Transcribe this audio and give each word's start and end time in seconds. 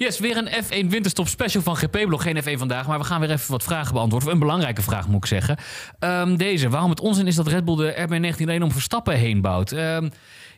Yes, 0.00 0.18
weer 0.18 0.36
een 0.36 0.48
F1 0.64 0.88
Winterstop 0.88 1.28
special 1.28 1.62
van 1.62 1.76
GP-blog. 1.76 2.22
Geen 2.22 2.42
F1 2.42 2.58
vandaag, 2.58 2.86
maar 2.86 2.98
we 2.98 3.04
gaan 3.04 3.20
weer 3.20 3.30
even 3.30 3.50
wat 3.50 3.62
vragen 3.62 3.94
beantwoorden. 3.94 4.30
Een 4.30 4.38
belangrijke 4.38 4.82
vraag 4.82 5.08
moet 5.08 5.16
ik 5.16 5.26
zeggen. 5.26 5.56
Ehm, 5.98 6.36
deze, 6.36 6.68
waarom 6.68 6.90
het 6.90 7.00
onzin 7.00 7.26
is 7.26 7.34
dat 7.34 7.46
Red 7.46 7.64
Bull 7.64 7.76
de 7.76 8.06
RB19 8.08 8.42
alleen 8.42 8.62
om 8.62 8.72
Verstappen 8.72 9.14
heen 9.14 9.40
bouwt. 9.40 9.72
Ehm, 9.72 10.08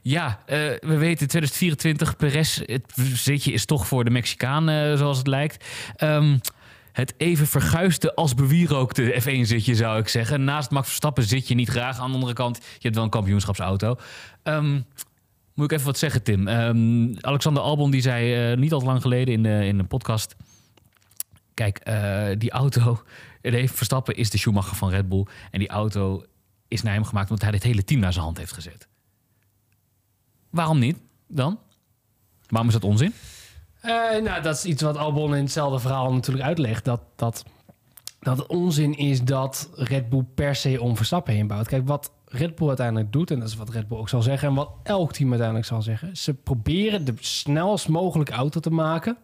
ja, 0.02 0.26
uh, 0.26 0.56
we 0.80 0.96
weten 0.96 1.28
2024, 1.28 2.16
Perez, 2.16 2.60
het 2.66 2.92
zitje 3.14 3.52
is 3.52 3.64
toch 3.64 3.86
voor 3.86 4.04
de 4.04 4.10
Mexicaan, 4.10 4.70
uh, 4.70 4.96
zoals 4.96 5.18
het 5.18 5.26
lijkt. 5.26 5.64
Um, 5.98 6.40
het 6.92 7.14
even 7.16 7.46
verguisde 7.46 8.14
als 8.14 8.34
bewierookte 8.34 9.20
F1-zitje, 9.22 9.74
zou 9.74 9.98
ik 9.98 10.08
zeggen. 10.08 10.44
Naast 10.44 10.70
Max 10.70 10.86
Verstappen 10.86 11.22
zit 11.22 11.48
je 11.48 11.54
niet 11.54 11.68
graag. 11.68 11.98
Aan 11.98 12.08
de 12.08 12.14
andere 12.14 12.32
kant, 12.32 12.56
je 12.56 12.78
hebt 12.80 12.94
wel 12.94 13.04
een 13.04 13.10
kampioenschapsauto. 13.10 13.96
Moet 15.54 15.64
ik 15.64 15.72
even 15.72 15.86
wat 15.86 15.98
zeggen, 15.98 16.22
Tim? 16.22 16.48
Um, 16.48 17.16
Alexander 17.20 17.62
Albon 17.62 17.90
die 17.90 18.00
zei 18.00 18.52
uh, 18.52 18.58
niet 18.58 18.72
al 18.72 18.82
lang 18.82 19.00
geleden 19.02 19.34
in, 19.34 19.42
de, 19.42 19.66
in 19.66 19.78
een 19.78 19.86
podcast... 19.86 20.36
Kijk, 21.54 21.88
uh, 21.88 22.28
die 22.38 22.50
auto... 22.50 23.02
Heeft 23.42 23.74
Verstappen 23.74 24.16
is 24.16 24.30
de 24.30 24.38
Schumacher 24.38 24.76
van 24.76 24.90
Red 24.90 25.08
Bull. 25.08 25.26
En 25.50 25.58
die 25.58 25.68
auto 25.68 26.24
is 26.68 26.82
naar 26.82 26.94
hem 26.94 27.04
gemaakt 27.04 27.28
omdat 27.30 27.44
hij 27.44 27.52
dit 27.52 27.62
hele 27.62 27.84
team 27.84 28.00
naar 28.00 28.12
zijn 28.12 28.24
hand 28.24 28.38
heeft 28.38 28.52
gezet. 28.52 28.88
Waarom 30.50 30.78
niet 30.78 30.98
dan? 31.28 31.58
Waarom 32.48 32.68
is 32.68 32.74
dat 32.74 32.84
onzin? 32.84 33.14
Uh, 33.84 33.90
nou, 34.22 34.42
dat 34.42 34.56
is 34.56 34.64
iets 34.64 34.82
wat 34.82 34.96
Albon 34.96 35.34
in 35.34 35.42
hetzelfde 35.42 35.78
verhaal 35.78 36.12
natuurlijk 36.12 36.46
uitlegt. 36.46 36.84
Dat, 36.84 37.00
dat, 37.16 37.44
dat 38.20 38.46
onzin 38.46 38.94
is 38.94 39.22
dat 39.22 39.70
Red 39.74 40.08
Bull 40.08 40.24
per 40.34 40.54
se 40.54 40.80
om 40.80 40.96
Verstappen 40.96 41.34
heen 41.34 41.46
bouwt. 41.46 41.68
Kijk, 41.68 41.86
wat 41.86 42.12
Red 42.32 42.54
Bull 42.54 42.68
uiteindelijk 42.68 43.12
doet, 43.12 43.30
en 43.30 43.38
dat 43.38 43.48
is 43.48 43.56
wat 43.56 43.70
Red 43.70 43.88
Bull 43.88 43.98
ook 43.98 44.08
zal 44.08 44.22
zeggen, 44.22 44.48
en 44.48 44.54
wat 44.54 44.70
elk 44.82 45.12
team 45.12 45.28
uiteindelijk 45.28 45.68
zal 45.68 45.82
zeggen, 45.82 46.16
ze 46.16 46.34
proberen 46.34 47.04
de 47.04 47.14
snelst 47.20 47.88
mogelijke 47.88 48.32
auto 48.32 48.60
te 48.60 48.70
maken 48.70 49.16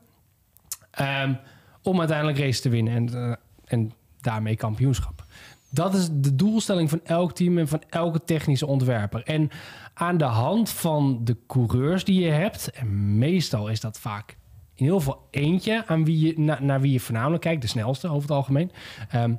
um, 1.01 1.39
om 1.83 1.99
uiteindelijk 1.99 2.39
race 2.39 2.61
te 2.61 2.69
winnen 2.69 2.95
en, 2.95 3.09
uh, 3.15 3.35
en 3.65 3.93
daarmee 4.21 4.57
kampioenschap. 4.57 5.25
Dat 5.71 5.95
is 5.95 6.09
de 6.13 6.35
doelstelling 6.35 6.91
van 6.91 7.01
elk 7.05 7.33
team 7.33 7.59
en 7.59 7.69
van 7.69 7.83
elke 7.89 8.25
technische 8.25 8.67
ontwerper. 8.67 9.23
En 9.23 9.51
aan 9.95 10.17
de 10.17 10.25
hand 10.25 10.71
van 10.71 11.21
de 11.25 11.37
coureurs 11.47 12.05
die 12.05 12.21
je 12.21 12.31
hebt, 12.31 12.71
en 12.71 13.19
meestal 13.19 13.69
is 13.69 13.81
dat 13.81 13.99
vaak 13.99 14.37
in 14.75 14.85
heel 14.85 15.01
veel 15.01 15.29
eentje 15.31 15.87
aan 15.87 16.05
wie 16.05 16.27
je, 16.27 16.41
na, 16.41 16.59
naar 16.61 16.81
wie 16.81 16.93
je 16.93 17.01
voornamelijk 17.01 17.43
kijkt, 17.43 17.63
de 17.63 17.69
snelste 17.69 18.09
over 18.09 18.23
het 18.23 18.31
algemeen. 18.31 18.71
Um, 19.15 19.39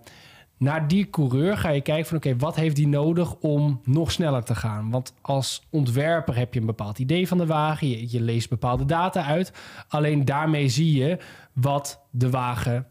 naar 0.60 0.88
die 0.88 1.10
coureur 1.10 1.58
ga 1.58 1.70
je 1.70 1.82
kijken 1.82 2.06
van 2.06 2.18
oké, 2.18 2.36
wat 2.38 2.56
heeft 2.56 2.76
die 2.76 2.88
nodig 2.88 3.36
om 3.36 3.82
nog 3.84 4.12
sneller 4.12 4.44
te 4.44 4.56
gaan? 4.56 4.90
Want 4.90 5.14
als 5.22 5.68
ontwerper 5.70 6.36
heb 6.36 6.54
je 6.54 6.60
een 6.60 6.66
bepaald 6.66 7.00
idee 7.00 7.28
van 7.28 7.38
de 7.38 7.46
wagen, 7.46 8.12
je, 8.12 8.22
leest 8.22 8.50
bepaalde 8.50 8.86
data 8.86 9.24
uit. 9.24 9.54
Alleen 9.88 10.26
daarmee 10.26 10.70
zie 10.70 10.98
je 10.98 11.18
wat 11.54 12.06
de 12.12 12.30
wagen 12.30 12.88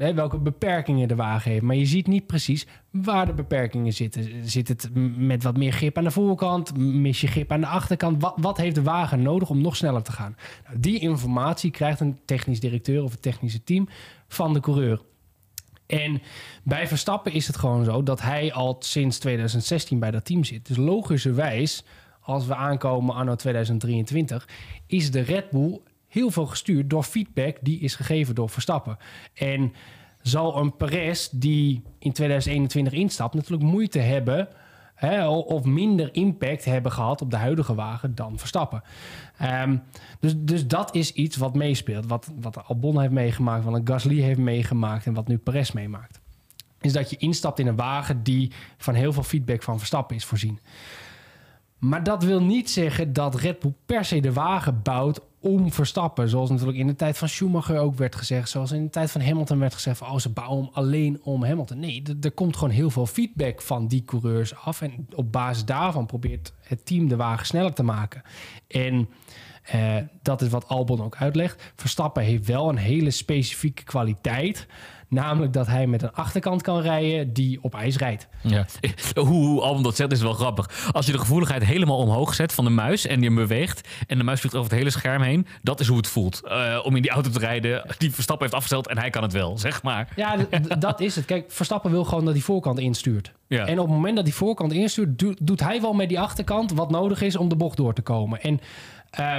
Hè, 0.00 0.14
welke 0.14 0.38
beperkingen 0.38 1.08
de 1.08 1.14
wagen 1.14 1.50
heeft. 1.50 1.62
Maar 1.62 1.76
je 1.76 1.86
ziet 1.86 2.06
niet 2.06 2.26
precies 2.26 2.66
waar 2.90 3.26
de 3.26 3.34
beperkingen 3.34 3.92
zitten. 3.92 4.48
Zit 4.48 4.68
het 4.68 4.90
met 5.16 5.42
wat 5.42 5.56
meer 5.56 5.72
grip 5.72 5.96
aan 5.98 6.04
de 6.04 6.10
voorkant? 6.10 6.76
Mis 6.78 7.20
je 7.20 7.26
grip 7.26 7.52
aan 7.52 7.60
de 7.60 7.66
achterkant? 7.66 8.22
Wat, 8.22 8.34
wat 8.36 8.56
heeft 8.56 8.74
de 8.74 8.82
wagen 8.82 9.22
nodig 9.22 9.50
om 9.50 9.60
nog 9.60 9.76
sneller 9.76 10.02
te 10.02 10.12
gaan? 10.12 10.36
Nou, 10.66 10.80
die 10.80 10.98
informatie 10.98 11.70
krijgt 11.70 12.00
een 12.00 12.18
technisch 12.24 12.60
directeur 12.60 13.02
of 13.02 13.12
een 13.12 13.20
technische 13.20 13.64
team 13.64 13.88
van 14.28 14.52
de 14.52 14.60
coureur. 14.60 15.00
En 15.90 16.22
bij 16.62 16.88
Verstappen 16.88 17.32
is 17.32 17.46
het 17.46 17.56
gewoon 17.56 17.84
zo 17.84 18.02
dat 18.02 18.20
hij 18.20 18.52
al 18.52 18.76
sinds 18.78 19.18
2016 19.18 19.98
bij 19.98 20.10
dat 20.10 20.24
team 20.24 20.44
zit. 20.44 20.66
Dus 20.66 20.76
logischerwijs, 20.76 21.84
als 22.20 22.46
we 22.46 22.54
aankomen 22.54 23.14
anno 23.14 23.34
2023, 23.34 24.48
is 24.86 25.10
de 25.10 25.20
Red 25.20 25.50
Bull 25.50 25.80
heel 26.08 26.30
veel 26.30 26.46
gestuurd 26.46 26.90
door 26.90 27.02
feedback 27.02 27.56
die 27.60 27.80
is 27.80 27.94
gegeven 27.94 28.34
door 28.34 28.50
Verstappen. 28.50 28.96
En 29.34 29.72
zal 30.22 30.56
een 30.56 30.76
Perez 30.76 31.28
die 31.32 31.82
in 31.98 32.12
2021 32.12 32.92
instapt 32.92 33.34
natuurlijk 33.34 33.70
moeite 33.70 33.98
hebben 33.98 34.48
of 35.46 35.64
minder 35.64 36.08
impact 36.14 36.64
hebben 36.64 36.92
gehad 36.92 37.22
op 37.22 37.30
de 37.30 37.36
huidige 37.36 37.74
wagen 37.74 38.14
dan 38.14 38.38
Verstappen. 38.38 38.82
Um, 39.42 39.82
dus, 40.20 40.34
dus 40.36 40.66
dat 40.66 40.94
is 40.94 41.12
iets 41.12 41.36
wat 41.36 41.54
meespeelt. 41.54 42.06
Wat, 42.06 42.30
wat 42.40 42.64
Albon 42.66 43.00
heeft 43.00 43.12
meegemaakt, 43.12 43.64
wat 43.64 43.74
een 43.74 43.86
Gasly 43.86 44.20
heeft 44.20 44.38
meegemaakt 44.38 45.06
en 45.06 45.14
wat 45.14 45.28
nu 45.28 45.38
Perez 45.38 45.70
meemaakt. 45.70 46.20
Is 46.80 46.92
dat 46.92 47.10
je 47.10 47.16
instapt 47.16 47.58
in 47.58 47.66
een 47.66 47.76
wagen 47.76 48.22
die 48.22 48.52
van 48.76 48.94
heel 48.94 49.12
veel 49.12 49.22
feedback 49.22 49.62
van 49.62 49.78
Verstappen 49.78 50.16
is 50.16 50.24
voorzien. 50.24 50.58
Maar 51.78 52.02
dat 52.02 52.22
wil 52.22 52.42
niet 52.42 52.70
zeggen 52.70 53.12
dat 53.12 53.34
Red 53.34 53.58
Bull 53.58 53.74
per 53.86 54.04
se 54.04 54.20
de 54.20 54.32
wagen 54.32 54.82
bouwt 54.82 55.20
om 55.40 55.72
Verstappen. 55.72 56.28
Zoals 56.28 56.50
natuurlijk 56.50 56.78
in 56.78 56.86
de 56.86 56.96
tijd 56.96 57.18
van 57.18 57.28
Schumacher 57.28 57.78
ook 57.78 57.94
werd 57.96 58.14
gezegd. 58.14 58.48
Zoals 58.48 58.72
in 58.72 58.84
de 58.84 58.90
tijd 58.90 59.10
van 59.10 59.20
Hamilton 59.20 59.58
werd 59.58 59.74
gezegd 59.74 59.98
van... 59.98 60.10
oh, 60.10 60.18
ze 60.18 60.28
bouwen 60.28 60.68
alleen 60.72 61.20
om 61.22 61.44
Hamilton. 61.44 61.78
Nee, 61.78 62.02
er 62.20 62.30
komt 62.30 62.56
gewoon 62.56 62.74
heel 62.74 62.90
veel 62.90 63.06
feedback 63.06 63.62
van 63.62 63.86
die 63.86 64.04
coureurs 64.04 64.56
af. 64.56 64.80
En 64.80 65.06
op 65.14 65.32
basis 65.32 65.64
daarvan 65.64 66.06
probeert 66.06 66.52
het 66.62 66.86
team 66.86 67.08
de 67.08 67.16
wagen 67.16 67.46
sneller 67.46 67.72
te 67.72 67.82
maken. 67.82 68.22
En 68.68 69.08
uh, 69.74 69.96
dat 70.22 70.42
is 70.42 70.48
wat 70.48 70.68
Albon 70.68 71.02
ook 71.02 71.16
uitlegt. 71.16 71.72
Verstappen 71.76 72.22
heeft 72.22 72.46
wel 72.46 72.68
een 72.68 72.76
hele 72.76 73.10
specifieke 73.10 73.82
kwaliteit... 73.82 74.66
Namelijk 75.10 75.52
dat 75.52 75.66
hij 75.66 75.86
met 75.86 76.02
een 76.02 76.12
achterkant 76.12 76.62
kan 76.62 76.80
rijden 76.80 77.32
die 77.32 77.58
op 77.62 77.74
ijs 77.74 77.96
rijdt. 77.96 78.28
Ja. 78.40 78.66
Hoe 79.14 79.60
Albon 79.60 79.82
dat 79.82 79.96
zegt 79.96 80.12
is 80.12 80.22
wel 80.22 80.32
grappig. 80.32 80.90
Als 80.92 81.06
je 81.06 81.12
de 81.12 81.18
gevoeligheid 81.18 81.64
helemaal 81.64 81.96
omhoog 81.96 82.34
zet 82.34 82.52
van 82.52 82.64
de 82.64 82.70
muis 82.70 83.06
en 83.06 83.18
je 83.20 83.26
hem 83.26 83.34
beweegt 83.34 83.88
en 84.06 84.18
de 84.18 84.24
muis 84.24 84.40
vliegt 84.40 84.54
over 84.54 84.70
het 84.70 84.78
hele 84.78 84.90
scherm 84.90 85.22
heen, 85.22 85.46
dat 85.62 85.80
is 85.80 85.86
hoe 85.86 85.96
het 85.96 86.06
voelt. 86.06 86.40
Uh, 86.44 86.80
om 86.82 86.96
in 86.96 87.02
die 87.02 87.10
auto 87.10 87.30
te 87.30 87.38
rijden 87.38 87.94
die 87.98 88.12
Verstappen 88.12 88.44
heeft 88.44 88.56
afgesteld 88.56 88.88
en 88.88 88.98
hij 88.98 89.10
kan 89.10 89.22
het 89.22 89.32
wel, 89.32 89.58
zeg 89.58 89.82
maar. 89.82 90.08
Ja, 90.16 90.36
dat 90.78 91.00
is 91.00 91.16
het. 91.16 91.24
Kijk, 91.24 91.52
Verstappen 91.52 91.90
wil 91.90 92.04
gewoon 92.04 92.24
dat 92.24 92.34
die 92.34 92.44
voorkant 92.44 92.78
instuurt. 92.78 93.32
Ja. 93.46 93.66
En 93.66 93.78
op 93.78 93.86
het 93.86 93.94
moment 93.94 94.16
dat 94.16 94.24
die 94.24 94.34
voorkant 94.34 94.72
instuurt, 94.72 95.22
doet 95.46 95.60
hij 95.60 95.80
wel 95.80 95.92
met 95.92 96.08
die 96.08 96.20
achterkant 96.20 96.72
wat 96.72 96.90
nodig 96.90 97.22
is 97.22 97.36
om 97.36 97.48
de 97.48 97.56
bocht 97.56 97.76
door 97.76 97.94
te 97.94 98.02
komen. 98.02 98.40
En 98.40 98.60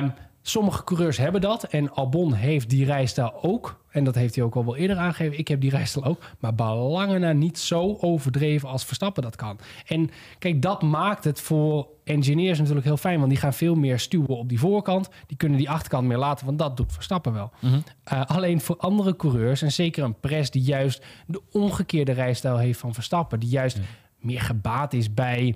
um, 0.04 0.14
Sommige 0.41 0.84
coureurs 0.84 1.18
hebben 1.18 1.41
dat. 1.41 1.63
En 1.63 1.91
Albon 1.91 2.34
heeft 2.34 2.69
die 2.69 2.85
rijstijl 2.85 3.44
ook. 3.44 3.84
En 3.90 4.03
dat 4.03 4.16
heeft 4.16 4.35
hij 4.35 4.44
ook 4.44 4.56
al 4.56 4.66
wel 4.66 4.75
eerder 4.75 4.97
aangegeven. 4.97 5.38
Ik 5.38 5.47
heb 5.47 5.62
die 5.62 5.69
rijstijl 5.69 6.06
ook. 6.06 6.22
Maar 6.40 6.56
belangen 6.56 7.22
na 7.22 7.31
niet 7.31 7.59
zo 7.59 7.97
overdreven 8.00 8.69
als 8.69 8.85
Verstappen 8.85 9.24
dat 9.24 9.35
kan. 9.35 9.59
En 9.85 10.09
kijk, 10.40 10.62
dat 10.62 10.81
maakt 10.81 11.24
het 11.24 11.41
voor 11.41 11.88
engineers 12.03 12.59
natuurlijk 12.59 12.85
heel 12.85 12.97
fijn. 12.97 13.18
Want 13.18 13.30
die 13.30 13.40
gaan 13.40 13.53
veel 13.53 13.75
meer 13.75 14.00
stuwen 14.00 14.38
op 14.38 14.50
die 14.50 14.59
voorkant. 14.59 15.09
Die 15.28 15.38
kunnen 15.38 15.57
die 15.57 15.69
achterkant 15.69 16.07
meer 16.07 16.18
laten. 16.18 16.46
Want 16.46 16.59
dat 16.59 16.78
doet 16.78 16.94
Verstappen 16.94 17.34
wel. 17.34 17.51
Mm 17.59 17.69
-hmm. 17.69 17.84
uh, 18.13 18.25
alleen 18.25 18.62
voor 18.62 18.78
andere 18.78 19.16
coureurs. 19.16 19.62
En 19.62 19.72
zeker 19.72 20.03
een 20.03 20.19
pres 20.19 20.51
die 20.51 20.63
juist 20.63 21.03
de 21.28 21.41
omgekeerde 21.51 22.12
rijstijl 22.12 22.57
heeft 22.57 22.80
van 22.80 22.94
Verstappen. 22.94 23.40
Die 23.40 23.50
juist 23.50 23.80
meer 24.19 24.41
gebaat 24.41 24.94
is 24.94 25.13
bij 25.13 25.56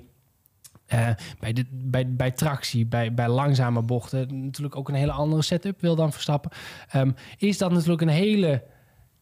uh, 0.94 1.08
bij, 1.38 1.52
de, 1.52 1.66
bij, 1.70 2.14
bij 2.14 2.30
tractie, 2.30 2.86
bij, 2.86 3.14
bij 3.14 3.28
langzame 3.28 3.82
bochten, 3.82 4.44
natuurlijk 4.44 4.76
ook 4.76 4.88
een 4.88 4.94
hele 4.94 5.12
andere 5.12 5.42
setup 5.42 5.80
wil 5.80 5.96
dan 5.96 6.12
Verstappen. 6.12 6.50
Um, 6.96 7.14
is 7.38 7.58
dat 7.58 7.72
natuurlijk 7.72 8.00
een 8.00 8.08
hele, 8.08 8.64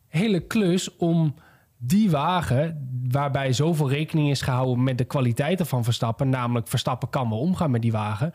hele 0.08 0.40
klus 0.40 0.96
om 0.96 1.34
die 1.76 2.10
wagen, 2.10 2.88
waarbij 3.08 3.52
zoveel 3.52 3.90
rekening 3.90 4.30
is 4.30 4.40
gehouden 4.40 4.84
met 4.84 4.98
de 4.98 5.04
kwaliteiten 5.04 5.66
van 5.66 5.84
Verstappen, 5.84 6.28
namelijk 6.28 6.68
Verstappen 6.68 7.10
kan 7.10 7.28
wel 7.28 7.38
omgaan 7.38 7.70
met 7.70 7.82
die 7.82 7.92
wagen. 7.92 8.32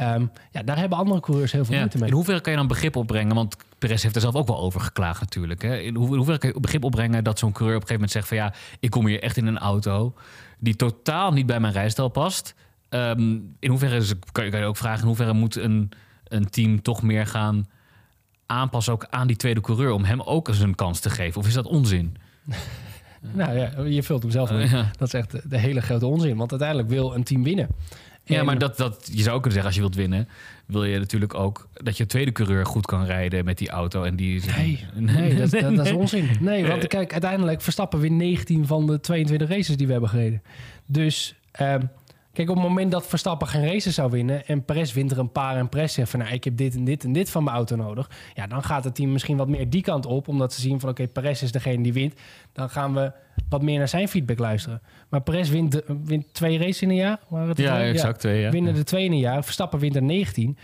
Um, 0.00 0.30
ja, 0.50 0.62
daar 0.62 0.78
hebben 0.78 0.98
andere 0.98 1.20
coureurs 1.20 1.52
heel 1.52 1.64
veel 1.64 1.74
ja. 1.74 1.80
moeite 1.80 1.98
mee. 1.98 2.08
In 2.08 2.14
hoeverre 2.14 2.40
kan 2.40 2.52
je 2.52 2.58
dan 2.58 2.68
begrip 2.68 2.96
opbrengen? 2.96 3.34
Want 3.34 3.56
Perez 3.78 4.02
heeft 4.02 4.14
er 4.14 4.20
zelf 4.20 4.34
ook 4.34 4.46
wel 4.46 4.60
over 4.60 4.80
geklaagd 4.80 5.20
natuurlijk. 5.20 5.62
Hè? 5.62 5.76
In 5.78 5.94
hoeverre 5.94 6.38
kan 6.38 6.50
je 6.54 6.60
begrip 6.60 6.84
opbrengen 6.84 7.24
dat 7.24 7.38
zo'n 7.38 7.52
coureur 7.52 7.76
op 7.76 7.82
een 7.82 7.88
gegeven 7.88 8.08
moment 8.08 8.10
zegt 8.10 8.28
van 8.28 8.36
ja, 8.36 8.52
ik 8.80 8.90
kom 8.90 9.06
hier 9.06 9.22
echt 9.22 9.36
in 9.36 9.46
een 9.46 9.58
auto 9.58 10.14
die 10.58 10.76
totaal 10.76 11.32
niet 11.32 11.46
bij 11.46 11.60
mijn 11.60 11.72
rijstijl 11.72 12.08
past. 12.08 12.54
Um, 12.94 13.56
in 13.58 13.70
hoeverre 13.70 13.96
is, 13.96 14.12
kan, 14.32 14.44
je, 14.44 14.50
kan 14.50 14.60
je 14.60 14.66
ook 14.66 14.76
vragen, 14.76 15.00
in 15.00 15.06
hoeverre 15.06 15.32
moet 15.32 15.56
een, 15.56 15.90
een 16.24 16.50
team 16.50 16.82
toch 16.82 17.02
meer 17.02 17.26
gaan 17.26 17.66
aanpassen 18.46 18.92
ook 18.92 19.06
aan 19.10 19.26
die 19.26 19.36
tweede 19.36 19.60
coureur 19.60 19.90
om 19.90 20.04
hem 20.04 20.20
ook 20.20 20.48
eens 20.48 20.60
een 20.60 20.74
kans 20.74 21.00
te 21.00 21.10
geven? 21.10 21.40
Of 21.40 21.46
is 21.46 21.54
dat 21.54 21.66
onzin? 21.66 22.16
nou 23.20 23.58
ja, 23.58 23.82
je 23.84 24.02
vult 24.02 24.22
hem 24.22 24.30
zelf 24.30 24.50
in. 24.50 24.56
Uh, 24.56 24.72
ja. 24.72 24.90
Dat 24.98 25.08
is 25.08 25.14
echt 25.14 25.50
de 25.50 25.58
hele 25.58 25.80
grote 25.80 26.06
onzin, 26.06 26.36
want 26.36 26.50
uiteindelijk 26.50 26.88
wil 26.88 27.14
een 27.14 27.24
team 27.24 27.42
winnen. 27.42 27.68
En 28.24 28.34
ja, 28.34 28.42
maar 28.42 28.58
dat, 28.58 28.76
dat, 28.76 29.10
je 29.12 29.22
zou 29.22 29.36
ook 29.36 29.42
kunnen 29.42 29.62
zeggen, 29.62 29.64
als 29.64 29.74
je 29.74 29.80
wilt 29.80 29.94
winnen, 29.94 30.28
wil 30.66 30.84
je 30.84 30.98
natuurlijk 30.98 31.34
ook 31.34 31.68
dat 31.72 31.96
je 31.96 32.06
tweede 32.06 32.32
coureur 32.32 32.66
goed 32.66 32.86
kan 32.86 33.04
rijden 33.04 33.44
met 33.44 33.58
die 33.58 33.70
auto. 33.70 34.02
En 34.02 34.16
die... 34.16 34.42
Nee, 34.56 34.84
nee, 34.94 35.34
dat, 35.34 35.50
dat, 35.50 35.76
dat 35.76 35.86
is 35.86 35.92
onzin. 36.02 36.28
Nee, 36.40 36.66
want 36.66 36.86
kijk, 36.86 37.12
uiteindelijk 37.12 37.60
Verstappen 37.60 38.00
weer 38.00 38.10
19 38.10 38.66
van 38.66 38.86
de 38.86 39.00
22 39.00 39.48
races 39.48 39.76
die 39.76 39.86
we 39.86 39.92
hebben 39.92 40.10
gereden. 40.10 40.42
Dus 40.86 41.34
um, 41.60 41.90
Kijk, 42.32 42.50
op 42.50 42.56
het 42.56 42.64
moment 42.64 42.90
dat 42.90 43.06
Verstappen 43.06 43.48
geen 43.48 43.66
races 43.66 43.94
zou 43.94 44.10
winnen 44.10 44.46
en 44.46 44.64
Perez 44.64 44.92
wint 44.92 45.10
er 45.10 45.18
een 45.18 45.32
paar 45.32 45.56
en 45.56 45.68
Perez 45.68 45.94
zegt 45.94 46.10
van 46.10 46.18
nou, 46.18 46.32
ik 46.32 46.44
heb 46.44 46.56
dit 46.56 46.74
en 46.74 46.84
dit 46.84 47.04
en 47.04 47.12
dit 47.12 47.30
van 47.30 47.44
mijn 47.44 47.56
auto 47.56 47.76
nodig. 47.76 48.10
Ja, 48.34 48.46
dan 48.46 48.62
gaat 48.62 48.84
het 48.84 48.94
team 48.94 49.12
misschien 49.12 49.36
wat 49.36 49.48
meer 49.48 49.70
die 49.70 49.82
kant 49.82 50.06
op, 50.06 50.28
omdat 50.28 50.52
ze 50.52 50.60
zien 50.60 50.80
van 50.80 50.90
oké, 50.90 51.02
okay, 51.02 51.12
Perez 51.12 51.42
is 51.42 51.52
degene 51.52 51.82
die 51.82 51.92
wint. 51.92 52.14
Dan 52.52 52.70
gaan 52.70 52.94
we 52.94 53.12
wat 53.48 53.62
meer 53.62 53.78
naar 53.78 53.88
zijn 53.88 54.08
feedback 54.08 54.38
luisteren. 54.38 54.82
Maar 55.08 55.20
Perez 55.20 55.50
wint, 55.50 55.82
wint 56.04 56.34
twee 56.34 56.58
races 56.58 56.82
in 56.82 56.88
een 56.88 56.96
jaar. 56.96 57.20
Het 57.30 57.58
ja, 57.58 57.82
exact 57.82 58.20
twee. 58.20 58.40
Ja. 58.40 58.50
Winnen 58.50 58.74
de 58.74 58.84
twee 58.84 59.04
in 59.04 59.12
een 59.12 59.18
jaar. 59.18 59.44
Verstappen 59.44 59.78
wint 59.78 59.96
er 59.96 60.02
19. 60.02 60.58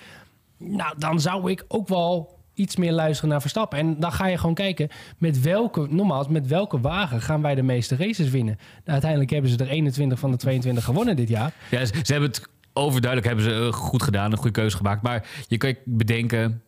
Nou, 0.59 0.95
dan 0.99 1.21
zou 1.21 1.51
ik 1.51 1.65
ook 1.69 1.89
wel 1.89 2.38
iets 2.59 2.77
meer 2.77 2.93
luisteren 2.93 3.31
naar 3.31 3.41
Verstappen. 3.41 3.79
En 3.79 4.01
dan 4.01 4.13
ga 4.13 4.27
je 4.27 4.39
gewoon 4.39 4.55
kijken 4.55 4.89
met 5.19 5.41
welke, 5.41 5.87
nogmaals, 5.91 6.29
met 6.29 6.47
welke 6.47 6.81
wagen 6.81 7.23
gaan 7.23 7.43
wij 7.43 7.55
de 7.55 7.63
meeste 7.63 7.97
races 7.97 8.31
winnen. 8.31 8.57
Nou, 8.59 8.91
uiteindelijk 8.91 9.31
hebben 9.31 9.51
ze 9.51 9.57
er 9.57 9.69
21 9.69 10.19
van 10.19 10.31
de 10.31 10.37
22 10.37 10.85
gewonnen 10.85 11.17
dit 11.17 11.29
jaar. 11.29 11.53
Ja, 11.71 11.85
ze, 11.85 11.93
hebben 12.05 12.29
het 12.29 12.49
overduidelijk 12.73 13.27
hebben 13.27 13.45
ze 13.45 13.67
eh, 13.67 13.73
goed 13.73 14.03
gedaan, 14.03 14.31
een 14.33 14.37
goede 14.37 14.53
keuze 14.53 14.77
gemaakt. 14.77 15.03
Maar 15.03 15.27
je 15.49 15.57
kan 15.57 15.75
bedenken, 15.85 16.63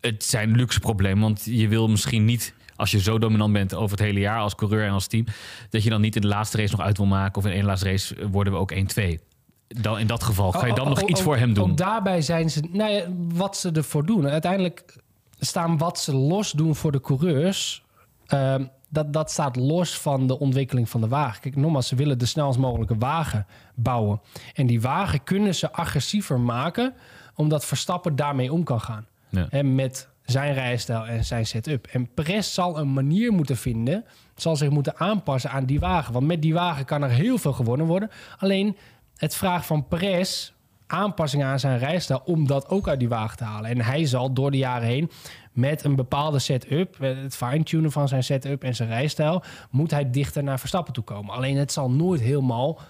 het 0.00 0.24
zijn 0.24 0.56
luxe 0.56 0.80
problemen. 0.80 1.22
Want 1.22 1.44
je 1.44 1.68
wil 1.68 1.88
misschien 1.88 2.24
niet, 2.24 2.54
als 2.76 2.90
je 2.90 3.00
zo 3.00 3.18
dominant 3.18 3.52
bent 3.52 3.74
over 3.74 3.96
het 3.96 4.06
hele 4.06 4.20
jaar 4.20 4.38
als 4.38 4.54
coureur 4.54 4.86
en 4.86 4.92
als 4.92 5.06
team, 5.06 5.24
dat 5.70 5.82
je 5.82 5.90
dan 5.90 6.00
niet 6.00 6.16
in 6.16 6.22
de 6.22 6.28
laatste 6.28 6.56
race 6.56 6.76
nog 6.76 6.86
uit 6.86 6.96
wil 6.96 7.06
maken. 7.06 7.36
Of 7.36 7.46
in 7.46 7.52
één 7.52 7.64
laatste 7.64 7.88
race 7.88 8.28
worden 8.30 8.52
we 8.52 8.58
ook 8.58 8.72
1-2. 8.74 9.31
Dan 9.80 9.98
in 9.98 10.06
dat 10.06 10.22
geval 10.22 10.52
ga 10.52 10.66
je 10.66 10.74
dan 10.74 10.84
Oh, 10.84 10.88
nog 10.90 11.02
oh, 11.02 11.08
iets 11.08 11.20
oh, 11.20 11.26
voor 11.26 11.36
hem 11.36 11.54
doen. 11.54 11.70
Ook 11.70 11.76
daarbij 11.76 12.20
zijn 12.22 12.50
ze, 12.50 12.62
nou 12.70 12.90
ja, 12.92 13.04
wat 13.34 13.56
ze 13.56 13.70
ervoor 13.72 14.06
doen. 14.06 14.28
Uiteindelijk 14.28 14.96
staan 15.38 15.78
wat 15.78 15.98
ze 15.98 16.14
los 16.16 16.52
doen 16.52 16.74
voor 16.74 16.92
de 16.92 17.00
coureurs. 17.00 17.82
ehm, 18.26 18.64
dat, 18.88 19.12
dat 19.12 19.30
staat 19.30 19.56
los 19.56 19.98
van 19.98 20.26
de 20.26 20.38
ontwikkeling 20.38 20.88
van 20.88 21.00
de 21.00 21.08
wagen. 21.08 21.40
Kijk, 21.40 21.56
nogmaals, 21.56 21.88
ze 21.88 21.94
willen 21.94 22.18
de 22.18 22.26
snelst 22.26 22.58
mogelijke 22.58 22.96
wagen 22.98 23.46
bouwen. 23.74 24.20
En 24.54 24.66
die 24.66 24.80
wagen 24.80 25.24
kunnen 25.24 25.54
ze 25.54 25.72
agressiever 25.72 26.40
maken, 26.40 26.94
omdat 27.34 27.64
Verstappen 27.64 28.16
daarmee 28.16 28.52
om 28.52 28.64
kan 28.64 28.80
gaan. 28.80 29.06
Ja. 29.28 29.46
Hè, 29.50 29.62
met 29.62 30.08
zijn 30.24 30.54
rijstijl 30.54 31.06
en 31.06 31.24
zijn 31.24 31.46
setup. 31.46 31.86
En 31.86 32.08
Perez 32.14 32.54
zal 32.54 32.78
een 32.78 32.92
manier 32.92 33.32
moeten 33.32 33.56
vinden, 33.56 34.04
zal 34.34 34.56
zich 34.56 34.70
moeten 34.70 34.96
aanpassen 34.96 35.50
aan 35.50 35.64
die 35.64 35.80
wagen. 35.80 36.12
Want 36.12 36.26
met 36.26 36.42
die 36.42 36.54
wagen 36.54 36.84
kan 36.84 37.02
er 37.02 37.10
heel 37.10 37.38
veel 37.38 37.52
gewonnen 37.52 37.86
worden. 37.86 38.10
Alleen 38.38 38.76
het 39.22 39.34
vraagt 39.34 39.66
van 39.66 39.88
Perez 39.88 40.52
aanpassingen 40.86 41.46
aan 41.46 41.60
zijn 41.60 41.78
rijstijl 41.78 42.22
om 42.24 42.46
dat 42.46 42.68
ook 42.68 42.88
uit 42.88 42.98
die 42.98 43.08
wagen 43.08 43.36
te 43.36 43.44
halen. 43.44 43.70
En 43.70 43.80
hij 43.80 44.06
zal 44.06 44.32
door 44.32 44.50
de 44.50 44.56
jaren 44.56 44.88
heen 44.88 45.10
met 45.52 45.84
een 45.84 45.96
bepaalde 45.96 46.38
setup, 46.38 46.98
het 46.98 47.36
fine-tunen 47.36 47.92
van 47.92 48.08
zijn 48.08 48.24
setup 48.24 48.64
en 48.64 48.74
zijn 48.74 48.88
rijstijl, 48.88 49.42
moet 49.70 49.90
hij 49.90 50.10
dichter 50.10 50.42
naar 50.42 50.58
Verstappen 50.58 50.92
toe 50.92 51.04
komen. 51.04 51.34
Alleen 51.34 51.56
het 51.56 51.72
zal 51.72 51.90
nooit 51.90 52.20
helemaal 52.20 52.80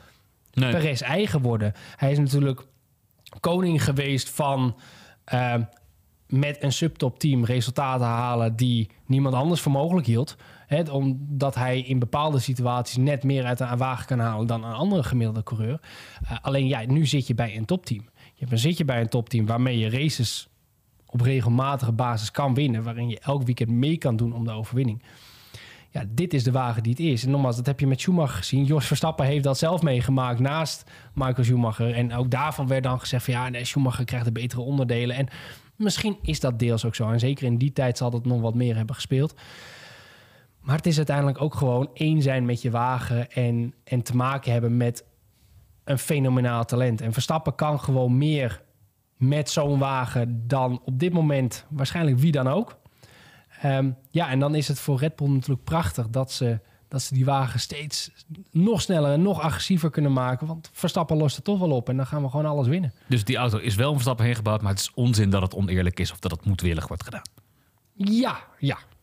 Nee. 0.53 0.71
Perez 0.71 1.01
eigen 1.01 1.43
worden. 1.43 1.73
Hij 1.97 2.11
is 2.11 2.19
natuurlijk 2.19 2.67
koning 3.41 3.85
geweest 3.85 4.31
van 4.31 4.77
eh, 5.25 5.55
met 6.27 6.63
een 6.63 6.73
subtop 6.73 7.19
team 7.19 7.45
resultaten 7.45 8.07
halen 8.07 8.57
die 8.57 8.91
niemand 9.07 9.35
anders 9.35 9.61
voor 9.61 9.73
mogelijk 9.73 10.07
hield. 10.07 10.37
Omdat 10.91 11.55
hij 11.55 11.81
in 11.81 11.99
bepaalde 11.99 12.39
situaties 12.39 12.97
net 12.97 13.25
meer 13.25 13.45
uit 13.45 13.61
een 13.61 13.77
wagen 13.77 14.07
kan 14.07 14.19
halen 14.19 14.47
dan 14.47 14.65
een 14.65 14.73
andere 14.73 15.03
gemiddelde 15.03 15.43
coureur. 15.43 15.81
Eh, 16.25 16.37
alleen 16.43 16.67
ja, 16.67 16.87
nu 16.87 17.07
zit 17.07 17.27
je 17.27 17.35
bij 17.35 17.57
een 17.57 17.65
topteam. 17.65 18.09
Je 18.35 18.47
dan 18.47 18.59
zit 18.59 18.79
je 18.79 18.85
bij 18.85 19.01
een 19.01 19.09
topteam 19.09 19.47
waarmee 19.47 19.79
je 19.79 19.91
races 19.91 20.49
op 21.07 21.21
regelmatige 21.21 21.93
basis 21.93 22.31
kan 22.31 22.55
winnen. 22.55 22.83
Waarin 22.83 23.09
je 23.09 23.21
elk 23.21 23.43
weekend 23.43 23.71
mee 23.71 23.97
kan 23.97 24.17
doen 24.17 24.33
om 24.33 24.45
de 24.45 24.51
overwinning. 24.51 25.03
Ja, 25.91 26.05
dit 26.09 26.35
is 26.35 26.45
de 26.45 26.51
wagen 26.51 26.83
die 26.83 26.93
het 26.93 27.01
is. 27.01 27.25
En 27.25 27.31
nogmaals, 27.31 27.57
dat 27.57 27.67
heb 27.67 27.81
je 27.81 27.87
met 27.87 28.01
Schumacher 28.01 28.37
gezien. 28.37 28.65
Jos 28.65 28.87
Verstappen 28.87 29.27
heeft 29.27 29.45
dat 29.45 29.59
zelf 29.59 29.83
meegemaakt 29.83 30.39
naast 30.39 30.91
Michael 31.15 31.45
Schumacher. 31.45 31.95
En 31.95 32.15
ook 32.15 32.31
daarvan 32.31 32.67
werd 32.67 32.83
dan 32.83 33.01
gezegd 33.01 33.25
van 33.25 33.35
ja, 33.35 33.49
nee, 33.49 33.65
Schumacher 33.65 34.05
krijgt 34.05 34.25
de 34.25 34.33
betere 34.33 34.61
onderdelen. 34.61 35.17
En 35.17 35.29
misschien 35.77 36.19
is 36.23 36.41
dat 36.41 36.59
deels 36.59 36.85
ook 36.85 36.95
zo. 36.95 37.11
En 37.11 37.19
zeker 37.19 37.47
in 37.47 37.59
die 37.59 37.73
tijd 37.73 37.99
zal 37.99 38.11
dat 38.11 38.25
nog 38.25 38.41
wat 38.41 38.55
meer 38.55 38.77
hebben 38.77 38.95
gespeeld. 38.95 39.35
Maar 40.63 40.77
het 40.77 40.87
is 40.87 40.97
uiteindelijk 40.97 41.41
ook 41.41 41.55
gewoon 41.55 41.91
één 41.95 42.23
zijn 42.23 42.45
met 42.45 42.63
je 42.63 42.71
wagen 42.71 43.31
en, 43.31 43.75
en 43.85 44.03
te 44.03 44.17
maken 44.17 44.53
hebben 44.53 44.77
met 44.77 45.05
een 45.85 45.99
fenomenaal 45.99 46.65
talent. 46.65 47.01
En 47.01 47.13
Verstappen 47.13 47.55
kan 47.55 47.81
gewoon 47.81 48.19
meer 48.19 48.63
met 49.17 49.51
zo'n 49.51 49.79
wagen 49.79 50.49
dan 50.49 50.81
op 50.85 50.99
dit 50.99 51.13
moment 51.13 51.67
waarschijnlijk 51.69 52.19
wie 52.19 52.33
dan 52.33 52.49
ook. 52.49 52.79
Ehm, 53.61 53.91
ja, 54.11 54.29
en 54.29 54.39
dan 54.39 54.55
is 54.55 54.69
het 54.69 54.79
voor 54.79 54.99
Red 54.99 55.17
Bull 55.17 55.29
natuurlijk 55.29 55.65
prachtig 55.65 56.09
dat 56.09 56.33
ze, 56.33 56.61
dat 56.89 57.03
ze 57.03 57.15
die 57.15 57.25
wagen 57.25 57.61
steeds 57.61 58.11
nog 58.51 58.81
sneller 58.81 59.13
en 59.13 59.23
nog 59.23 59.41
agressiever 59.41 59.91
kunnen 59.91 60.13
maken. 60.13 60.47
Want 60.47 60.71
Verstappen 60.73 61.17
lost 61.17 61.37
het 61.37 61.45
toch 61.45 61.59
wel 61.59 61.71
op 61.71 61.89
en 61.89 61.97
dan 61.97 62.07
gaan 62.07 62.23
we 62.23 62.29
gewoon 62.29 62.47
alles 62.47 62.67
winnen. 62.67 62.93
Dus 63.09 63.25
die 63.25 63.37
auto 63.37 63.59
is 63.59 63.75
wel 63.75 63.89
om 63.89 63.95
Verstappen 63.95 64.25
heen 64.25 64.35
gebouwd, 64.35 64.63
maar 64.63 64.71
het 64.71 64.81
is 64.81 64.91
onzin 64.95 65.31
dat 65.31 65.43
het 65.43 65.55
oneerlijk 65.55 66.01
is 66.01 66.13
of 66.13 66.19
dat 66.19 66.31
het 66.31 66.45
moedwillig 66.45 66.89
wordt 66.89 67.05
gedaan. 67.05 67.23
Ja, 67.95 68.39
ja. 68.59 68.79